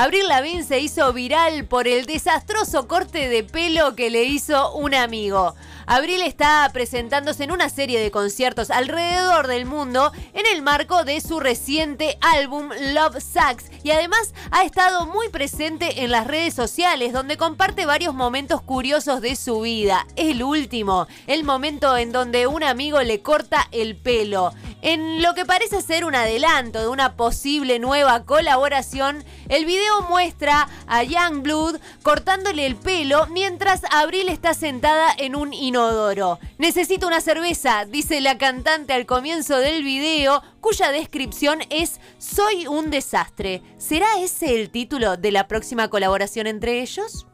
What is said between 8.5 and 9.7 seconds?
alrededor del